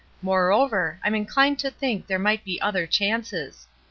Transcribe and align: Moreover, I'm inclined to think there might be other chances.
Moreover, 0.23 0.99
I'm 1.03 1.13
inclined 1.13 1.59
to 1.59 1.69
think 1.69 2.07
there 2.07 2.17
might 2.17 2.43
be 2.43 2.59
other 2.59 2.87
chances. 2.87 3.67